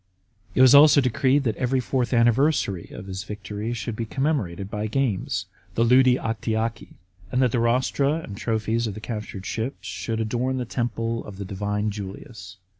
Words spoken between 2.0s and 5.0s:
anniversary of his victory should be commemorated by